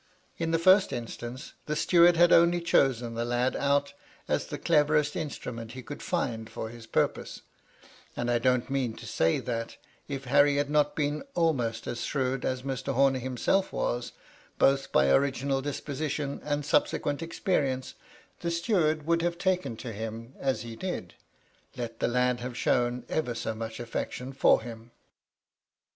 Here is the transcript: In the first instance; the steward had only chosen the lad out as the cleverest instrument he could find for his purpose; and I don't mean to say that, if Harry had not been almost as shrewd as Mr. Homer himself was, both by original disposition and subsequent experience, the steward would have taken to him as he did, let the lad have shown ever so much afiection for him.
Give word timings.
In 0.39 0.49
the 0.49 0.57
first 0.57 0.91
instance; 0.91 1.53
the 1.67 1.75
steward 1.75 2.17
had 2.17 2.33
only 2.33 2.59
chosen 2.59 3.13
the 3.13 3.23
lad 3.23 3.55
out 3.55 3.93
as 4.27 4.47
the 4.47 4.57
cleverest 4.57 5.15
instrument 5.15 5.73
he 5.73 5.83
could 5.83 6.01
find 6.01 6.49
for 6.49 6.69
his 6.69 6.87
purpose; 6.87 7.43
and 8.17 8.31
I 8.31 8.39
don't 8.39 8.67
mean 8.67 8.95
to 8.95 9.05
say 9.05 9.37
that, 9.41 9.77
if 10.07 10.25
Harry 10.25 10.55
had 10.55 10.71
not 10.71 10.95
been 10.95 11.21
almost 11.35 11.85
as 11.85 12.01
shrewd 12.01 12.45
as 12.45 12.63
Mr. 12.63 12.95
Homer 12.95 13.19
himself 13.19 13.71
was, 13.71 14.13
both 14.57 14.91
by 14.91 15.07
original 15.11 15.61
disposition 15.61 16.41
and 16.43 16.65
subsequent 16.65 17.21
experience, 17.21 17.93
the 18.39 18.49
steward 18.49 19.05
would 19.05 19.21
have 19.21 19.37
taken 19.37 19.77
to 19.77 19.91
him 19.93 20.33
as 20.39 20.63
he 20.63 20.75
did, 20.75 21.13
let 21.77 21.99
the 21.99 22.07
lad 22.07 22.39
have 22.39 22.57
shown 22.57 23.05
ever 23.07 23.35
so 23.35 23.53
much 23.53 23.77
afiection 23.77 24.35
for 24.35 24.63
him. 24.63 24.89